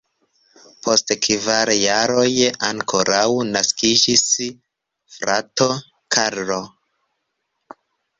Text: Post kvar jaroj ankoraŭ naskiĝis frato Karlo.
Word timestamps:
Post 0.85 1.11
kvar 1.25 1.71
jaroj 1.79 2.31
ankoraŭ 2.67 3.27
naskiĝis 3.49 4.23
frato 5.17 5.69
Karlo. 6.17 6.59